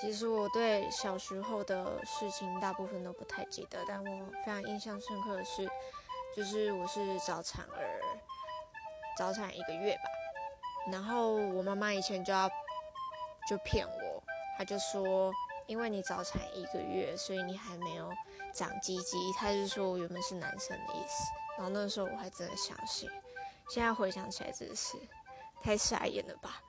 [0.00, 5.68] 其实我对小时候的事情大部分都不太记得，但我非常印象深刻的是，
[6.36, 8.00] 就是我是早产儿，
[9.16, 10.02] 早产一个月吧，
[10.92, 12.48] 然后我妈妈以前就要
[13.48, 14.22] 就骗我，
[14.56, 15.32] 她就说
[15.66, 18.08] 因为你早产一个月，所以你还没有
[18.54, 21.24] 长鸡鸡，她就说我原本是男生的意思，
[21.56, 23.10] 然后那个时候我还真的相信，
[23.68, 24.96] 现在回想起来真的是
[25.60, 26.62] 太傻眼了吧。